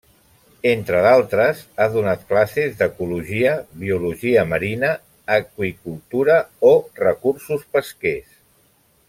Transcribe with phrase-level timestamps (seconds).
[0.67, 3.51] Entre d'altres, ha donat classes d'Ecologia,
[3.83, 4.91] Biologia Marina,
[5.37, 6.39] Aqüicultura
[6.73, 6.73] o
[7.05, 8.35] Recursos pesquers.